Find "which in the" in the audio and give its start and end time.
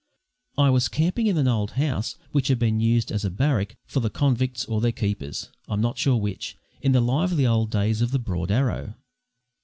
6.17-7.01